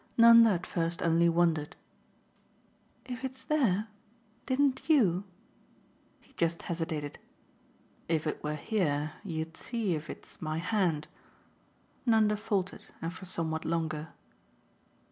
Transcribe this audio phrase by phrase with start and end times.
[0.17, 1.75] Nanda at first only wondered.
[3.05, 3.87] "If it's there
[4.47, 5.25] didn't YOU?"
[6.21, 7.19] He just hesitated.
[8.09, 11.07] "If it were here you'd see if it's my hand."
[12.03, 14.07] Nanda faltered, and for somewhat longer.